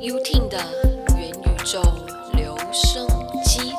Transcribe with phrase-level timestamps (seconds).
[0.00, 0.56] UTIN 的
[1.18, 1.82] 元宇宙
[2.32, 3.06] 留声
[3.44, 3.70] 机。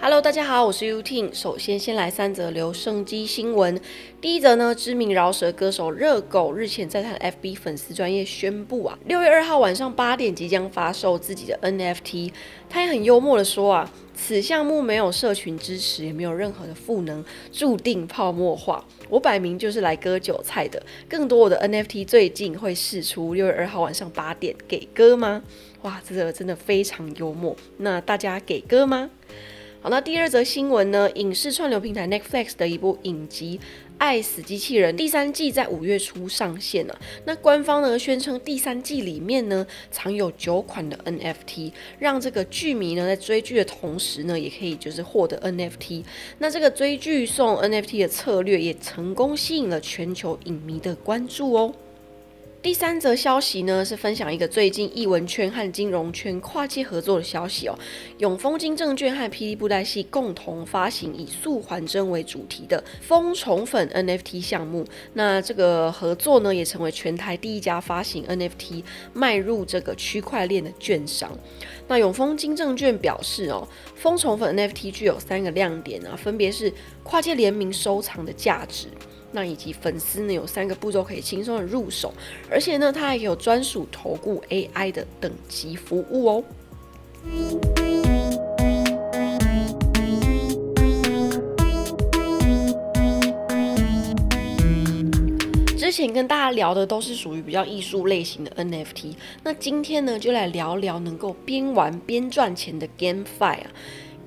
[0.00, 1.34] Hello，大家好，我是 UTIN。
[1.34, 3.80] 首先，先来三则留声机新闻。
[4.20, 12.30] 第一则呢，知名饶舌歌手热狗日前在他的 FB 粉丝专业宣布啊，六月二号晚上八点即将发售自己的 NFT。
[12.70, 13.90] 他也很幽默的说啊，
[14.20, 18.84] 此项目没有社群支持，也没有任何的赋能，注定泡沫化。
[19.08, 20.82] 我摆明就是来割韭菜的。
[21.08, 25.42] 更多我的 NFT 最近会试出，六月二号晚上八点给歌吗？
[25.82, 27.56] 哇，这个真的非常幽默。
[27.76, 29.08] 那大家给歌吗？
[29.80, 31.08] 好，那第二则新闻呢？
[31.12, 33.58] 影视串流平台 Netflix 的一部影集
[33.96, 36.98] 《爱死机器人》第三季在五月初上线了。
[37.24, 46.02] 那官方呢宣称第三季里面呢藏有九款的 NFT，让这个剧迷呢在追剧的同时呢也可以就是获得 NFT。
[46.38, 51.72] 那这个追剧送 NFT 的策略也成功吸引了全球影迷的关注哦。
[52.60, 57.78] 第三则消息呢，是分享一个最近艺文圈和金融圈跨界合作的消息哦。
[58.18, 64.84] 永丰金证券和霹雳布袋戏共同发行以素还真为主题的蜂宠粉 NFT 项目。
[65.14, 71.30] 那这个合作呢，也成为全台第一家发行 NFT 迈入这个区块链的券商。
[71.86, 76.72] 那永丰金证券表示哦，蜂宠粉 NFT 具有三个亮点啊，分别是
[77.04, 78.88] 跨界联名收藏的价值。
[79.32, 82.12] 那以及粉丝呢有三个步骤可以轻松的入手，
[82.50, 86.44] 而且呢它还有专属投顾 AI 的等级服务哦。
[95.76, 103.66] 之前跟大家聊的都是属于比较艺术类型的 NFT，那今天呢就来聊聊能够边玩边赚钱的 GameFi 啊。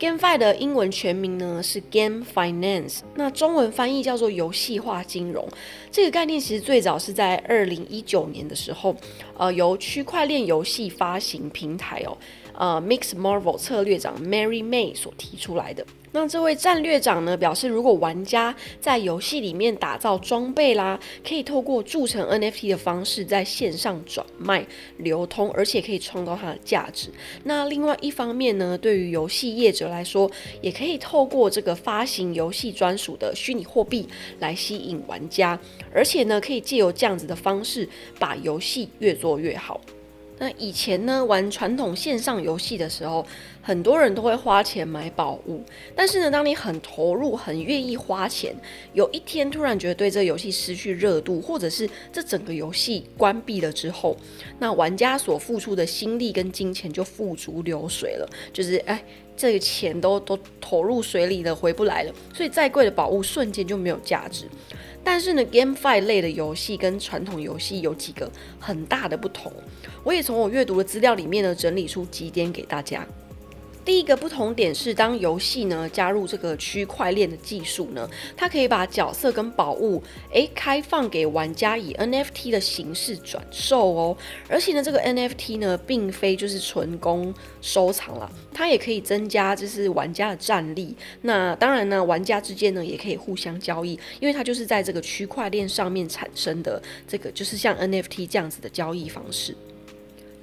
[0.02, 5.48] GameFi 的英文全名呢是 Game Finance，那中文翻译叫做游戏化金融。
[5.92, 8.96] 这个概念其实最早是在二零一九年的时候，
[9.38, 12.18] 呃，由区块链游戏发行平台哦。
[12.62, 15.84] 呃，Mix Marvel 策略长 Mary May 所提出来的。
[16.12, 24.64] 那这位战略长呢表示，如果玩家在游戏里面打造装备啦，可以透过铸成 NFT 的方式在线上转卖
[24.98, 27.10] 流通，而且可以创造它的价值。
[27.46, 30.30] 那另外一方面呢，对于游戏业者来说，
[30.62, 34.08] 也可以透过这个发行游戏专属的虚拟货币
[34.38, 35.60] 来吸引玩家，
[35.92, 37.90] 而且呢，可以借由这样子的方式
[38.20, 39.82] 把游戏越做越好。
[40.42, 43.24] 那以前呢，玩传统线上游戏的时候，
[43.62, 45.64] 很多人都会花钱买宝物。
[45.96, 48.56] 但是呢，当你很投入、很愿意花钱，
[48.94, 54.18] 有一天突然觉得对这游戏失去热度，或者是这整个游戏关闭了之后，
[54.58, 59.00] 那玩家所付出的心力跟金钱就付诸流水了，就是哎，
[59.38, 62.12] 这个钱都都投入水里了，回不来了。
[62.34, 64.46] 所以再贵的宝物瞬间就没有价值。
[65.04, 69.52] 但是呢，GameFi 类的游戏跟传统游戏有几个很大的不同，
[70.04, 73.06] 我也从我阅读的资料里面呢整理出几点给大家。
[73.84, 84.16] 第一个不同点是，当游戏呢加入这个区块链的技术呢，它可以把角色跟宝物诶开放给玩家以 NFT 的形式转售哦。
[84.48, 90.96] 而且呢，这个 NFT 呢并非就是纯供收藏了，它也可以增加就是玩家的战力。
[91.22, 99.56] 那当然呢，玩家之间呢也可以互相交易，因为它就是在这个区块链上面产生的这个就是像 NFT 这样子的交易方式。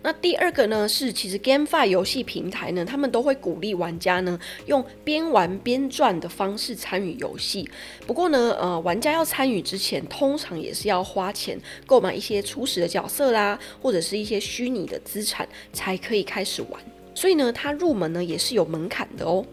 [0.00, 7.68] 那第二个呢，是其实 GameFi 游戏平台呢，他们都会鼓励玩家呢，用边玩边赚的方式参与游戏。
[8.06, 16.80] 不过呢，呃，玩家要参与之前，通常也是要花钱购买一些初始的角色啦，或者是一些虚拟的资产，才可以开始玩。
[17.14, 19.44] 所以呢，它入门呢也是有门槛的哦。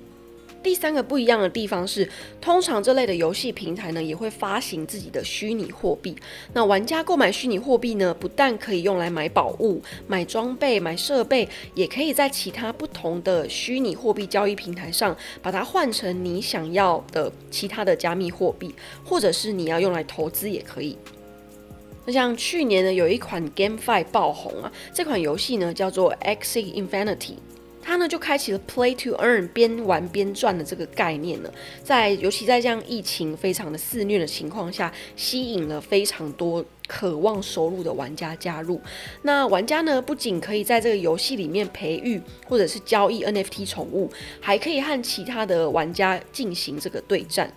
[0.65, 2.09] 第三个不一样的地方是，
[2.41, 6.15] 通常这类的游戏平台呢，也会发行自己的虚拟货币。
[6.53, 18.73] 那玩家购买虚拟货币呢，不但可以用来买宝物、买装备、买设备，也可以在其他不同的虚拟货币交易平台上，把它换成你想要的其他的加密货币，
[19.05, 20.97] 或者是你要用来投资也可以。
[22.07, 27.35] 那像去年呢，有一款 GameFi 爆红啊，这款游戏呢叫做 X Infinity。
[27.87, 31.51] 他呢就开启了 Play to Earn 边玩边赚的这个概念呢，
[31.83, 38.81] 在尤其在这样疫情非常的肆虐的情况下，吸引了非常多渴望收入的玩家加入。
[39.21, 44.09] 那玩家呢不仅可以在这个游戏里面培育或者是交易 NFT 宠物，
[44.41, 47.53] 还可以和其他的玩家进行这个对战。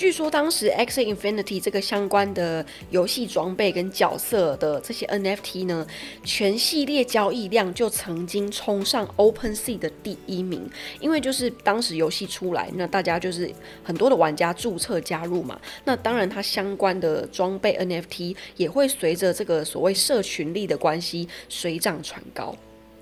[0.00, 5.86] 据说当时 X Infinity 这个相关的游戏装备跟角色的这些 NFT 呢，
[6.24, 10.66] 全系列交易量就曾经冲上 OpenSea 的第一名，
[11.00, 13.52] 因为就是当时游戏出来，那大家就是
[13.84, 22.56] 很多的玩家注册加入嘛，那当然它相关的装备 NFT 也会随着这个所谓社群力的关系水涨船高。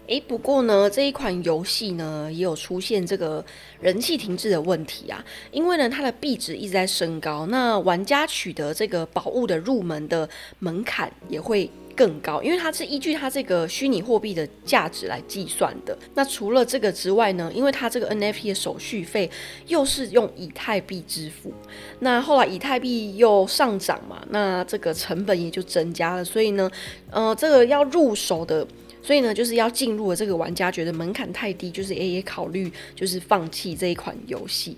[0.08, 3.44] 诶，不过呢，这一款游戏呢也有出现这个
[3.78, 5.22] 人气停滞的问题啊，
[5.52, 10.26] 因为呢它的币值一直在升高，那玩家取得这个宝物的入门的
[10.60, 15.94] 门槛也会更高，因为它是依据它这个虚拟货币的价值来计算的。
[16.14, 19.30] 那除了这个之外呢，因为它这个 NFT 的手续费
[19.66, 21.52] 又是用以太币支付，
[22.00, 26.70] 那后来以太币又上涨嘛，那这个成本也就增加了，所以呢，
[27.10, 28.66] 呃，这个要入手的。
[29.02, 34.76] 所以呢，就是要进入了这个玩家觉得门槛太低，就是也也考虑就是放弃这一款游戏。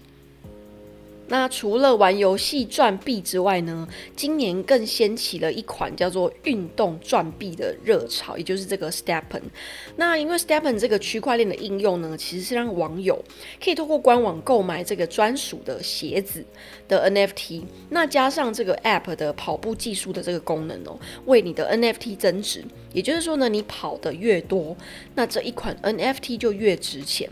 [1.31, 9.43] 那除了玩游戏赚币之外呢，今年更掀起了一款叫做运动赚币的热潮，也就是这个 Stepen。
[9.97, 13.25] 那因为 Stepen 这个区块链的应用呢，其实是让网友
[13.63, 16.45] 可以通过官网购买这个专属的鞋子
[16.89, 22.65] 的 NFT，那加上这个 App 的跑步技术的这个功能哦，为你的 NFT 增值。
[22.93, 24.77] 也就是说呢，你跑的越多，
[25.15, 27.31] 那这一款 NFT 就越值钱。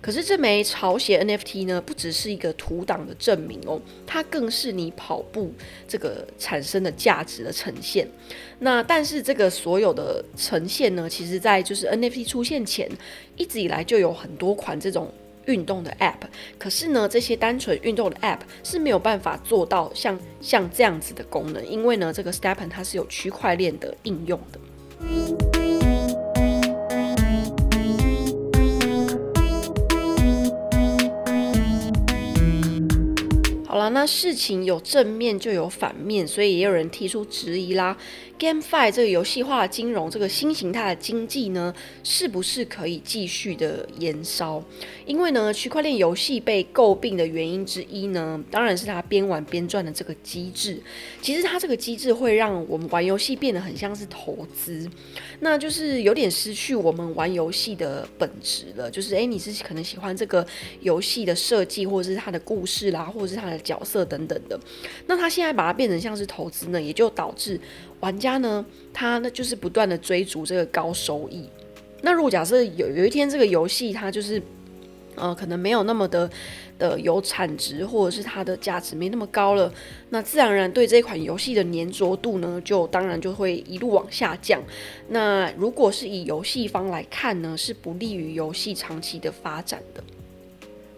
[0.00, 5.52] 可是这枚潮鞋 NFT 呢，不只是一个图档的证明哦，它更是你跑步
[5.86, 8.08] 这个产生的价值的呈现。
[8.60, 12.90] 那但是这个所有的呈现呢，其实在就是 NFT 出现前，
[13.36, 15.12] 一直以来就有很多款这种
[15.46, 16.26] 运动的 App。
[16.58, 25.57] 可是呢，这些单纯运动的 App 是没有办法做到像像这样子的功能，因为呢，这个 Stepen 它是有区块链的应用的。
[33.90, 37.96] 那事情有正面就有反面，所以也有人提出质疑啦。
[38.38, 44.62] GameFi 这个游戏化金融这个新形态的经济呢，是不是可以继续的延烧？
[45.06, 50.80] 因为呢，区块链游戏被诟病的原因之一呢，当然是它边玩边赚的这个机制。
[51.20, 54.90] 其实它这个机制会让我们玩游戏变得很像是投资，
[55.40, 58.90] 那就是有点失去我们玩游戏的本质了。
[58.90, 60.46] 就是诶，你是可能喜欢这个
[60.80, 63.58] 游戏的设计，或者是它的故事啦，或者是它的。
[63.68, 64.58] 角色等等的，
[65.08, 67.60] 那他现在把它变成像是投资呢，也就导致
[68.00, 71.48] 玩家呢，他呢就是不断的追逐这个高收益。
[72.02, 74.40] 那如果假设有有一天这个游戏它就是
[75.16, 76.30] 呃可能没有那么的
[76.78, 79.72] 的有产值，或者是它的价值没那么高了，
[80.10, 84.62] 那自然而然对这款游戏的粘着度呢，就当然就会一路往下降。
[85.08, 90.04] 那如果是以游戏方来看呢，是不利于游戏长期的发展的。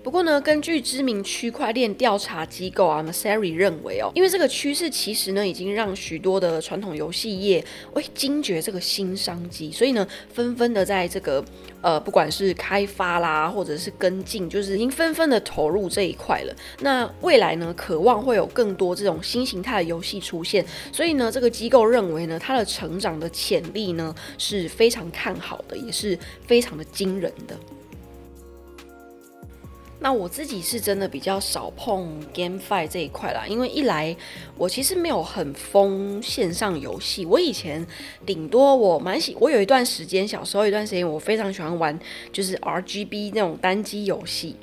[0.02, 7.62] 不过呢，根据知名区块链调查机构啊 m a s a r i 认为哦，因为这个趋势其实呢，已经让许多的传统游戏业
[7.92, 11.44] 会惊觉这个新商机，所以呢，纷纷的在这个
[11.82, 16.56] 呃，不管是开发啦，或者是跟进，就是已经纷纷的投入这一块了。
[16.80, 27.54] 那未来呢，渴望会有更多这种新形态的游戏出现，所以呢，这个机构认为呢，它的成长的潜力呢是非常看好的，也是非常的惊人的。
[30.02, 34.16] 那我自己是真的比较少碰 GameFi 这一块啦，因为一来
[34.56, 37.86] 我其实没有很疯线上游戏，我以前
[38.24, 42.00] 顶多我蛮喜，我有一段时间小时候一段时间我非常喜欢玩
[42.32, 44.56] 就是 RGB 那种单机游戏。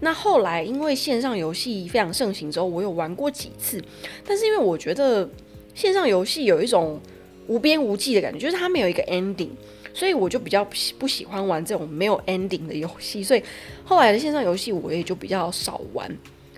[0.00, 3.80] 那后来因为线上游戏非常盛行之后，我有玩过几次，
[4.26, 5.28] 但是因为我觉得
[5.72, 7.00] 线上游戏有一种
[7.46, 9.50] 无边无际的感觉，就是它没有一个 ending。
[9.92, 10.64] 所以我就比较
[10.98, 13.42] 不喜欢玩这种没有 ending 的游戏，所以
[13.84, 16.10] 后来的线上游戏我也就比较少玩。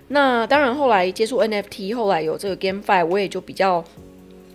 [0.09, 3.83] 那当然后来接触 NFT，后来有这个 GameFi，我也就比较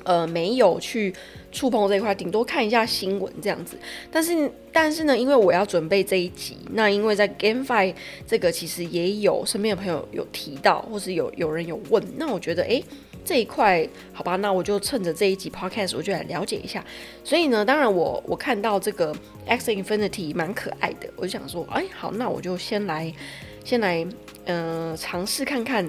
[0.04, 1.12] 呃没有去
[1.50, 3.76] 触碰这一块，顶多看一下新闻这样子。
[4.12, 7.94] 但是但是呢，因为我要准备这一集，那因为在 GameFi
[8.26, 12.85] 这个其实也有身边的朋友有提到，或是有有人有问，那我觉得诶。
[13.25, 16.85] 这一块，好吧，那我就趁着这一集 podcast，我就来了解一下。
[17.23, 19.15] 所以呢，当然我我看到这个
[19.47, 23.13] X Infinity 蛮可爱的，我就想说，哎，好，那我就先来，
[23.65, 24.07] 先来，
[24.47, 25.89] 嗯，尝试看看。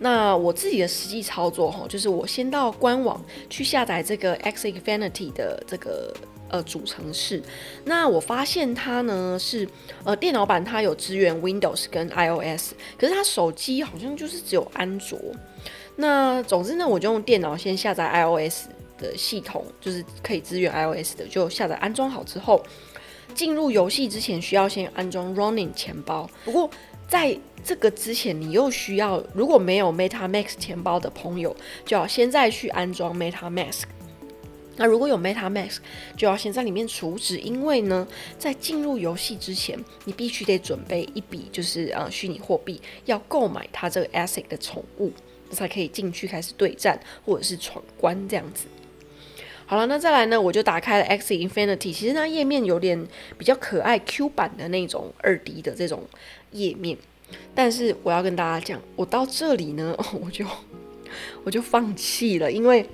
[0.00, 6.14] 那我自己的实际操作哈，就是我先到官网去下载这个 X Infinity 的这个
[6.50, 7.42] 呃主程式。
[7.84, 9.68] 那我发现它呢是
[10.04, 15.18] 呃电脑版它有支援 Windows 跟 iOS，可是它手机好像就是只有安卓。
[16.00, 22.62] 那总之呢，我就用电脑先下载 iOS 的系统，就是可以支援 iOS 的，就下载安装好之后，
[23.34, 26.30] 进入游戏之前需要先安装 Running 钱包。
[26.44, 26.70] 不过
[27.08, 33.82] 在这个之前，你又需要如果没有 MetaMask 钱包的朋友，就要先再去安装 MetaMask。
[34.76, 35.78] 那如果有 MetaMask，
[36.16, 38.06] 就要先在里面储值，因为呢，
[38.38, 45.12] 在进入游戏之前，你必须得准备一笔，就是呃虚拟货币，要购买它这个 ASIC 的宠物，
[45.50, 48.66] 才可以进去开始对战或者是闯关这样子。
[49.66, 56.02] 好了，那再来呢，我就打开了 X Infinity，其实它页面有点比较可爱 Q 版的那种二 D 的这种
[56.52, 56.96] 页面，
[57.54, 60.46] 但是我要跟大家讲，我到这里呢， 我就
[61.44, 62.86] 我就放弃了，因为。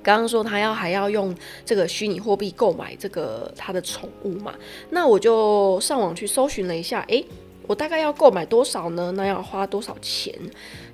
[0.00, 4.54] 刚刚说他要还要用这个虚拟货币购买这个他的宠物嘛？
[4.88, 7.22] 那我就上网去搜寻了一下，诶，
[7.68, 9.12] 我大概要购买多少呢？
[9.14, 10.34] 那要花多少钱？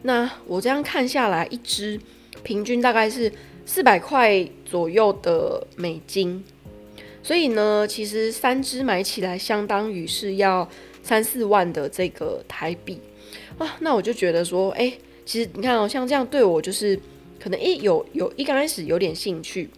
[0.02, 1.98] 那我这样看下来，一支
[2.42, 3.32] 平均大概是
[3.64, 6.44] 四百块左右的美金。
[7.22, 10.68] 所以呢，其实三支买起来相当于是要
[11.02, 13.00] 三四万的这个台币
[13.56, 13.76] 啊。
[13.80, 17.00] 那我就觉得说，诶，其实你看哦，像这样对我就是。
[17.36, 19.68] 可能一有有一刚开始有点兴趣，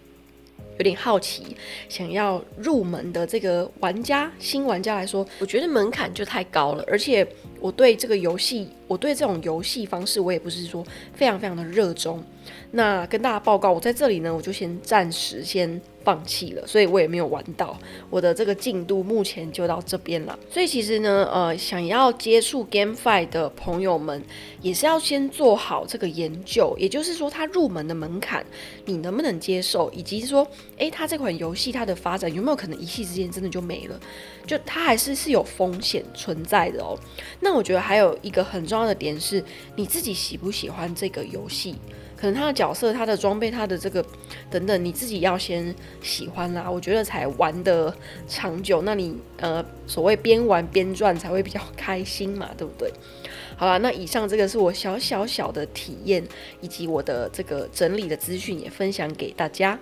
[0.78, 1.56] 有点好奇，
[1.88, 7.26] 想要入门的这个玩家新玩家来说，我觉得门槛就太高了，而且
[7.60, 12.22] 我对这个游戏，我对这种游戏方式，我也不是说非常非常的热衷。
[12.70, 15.80] 那跟大家报告，我在这里呢，我就先暂时先。
[16.06, 17.76] 放弃了，所以我也没有玩到。
[18.08, 20.38] 我的这个进度目前就到这边了。
[20.48, 24.22] 所以其实呢，呃，想要接触 GameFi 的朋友们，
[24.62, 26.76] 也是要先做好这个研究。
[26.78, 28.46] 也就是说，它入门的门槛
[28.84, 30.46] 你能不能接受，以及说，
[30.76, 34.00] 诶，它这款游戏它的发展有没有可能一夕之间真的就没了？
[34.46, 36.96] 就它还是是有风险存在的哦。
[37.40, 39.42] 那我觉得还有一个很重要的点是，
[39.74, 41.74] 你自己喜不喜欢这个游戏？
[42.16, 44.04] 可能他的角色、他的装备、他的这个
[44.50, 47.94] 等等，你自己要先喜欢啦，我觉得才玩的
[48.26, 48.80] 长久。
[48.82, 52.90] 那你呃，所谓边玩边赚才会比较开心嘛，对不对？
[53.58, 56.24] 好了，那以上这个是我小小小的体验，
[56.60, 59.78] 以及我的这个整理的资讯也分享给大家。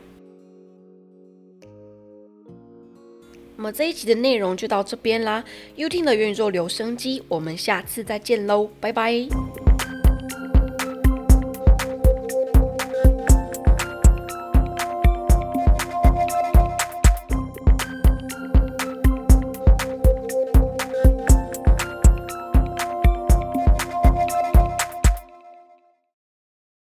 [3.56, 5.44] 那么这一集的内容就到这边啦，
[5.76, 9.28] 优听的元宇宙留声机，我们下次再见喽，拜拜。